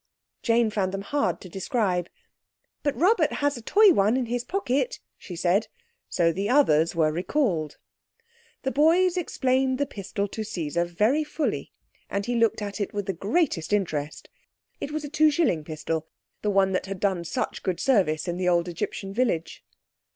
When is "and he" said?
12.09-12.33